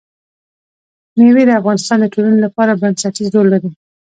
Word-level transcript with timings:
مېوې 1.17 1.43
د 1.47 1.51
افغانستان 1.59 1.97
د 2.01 2.05
ټولنې 2.13 2.39
لپاره 2.45 2.79
بنسټيز 2.81 3.27
رول 3.33 3.47
لري. 3.53 3.69